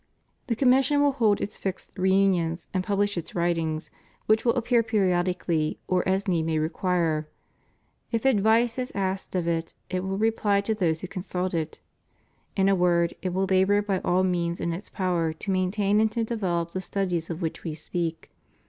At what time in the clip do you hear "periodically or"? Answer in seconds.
4.81-6.01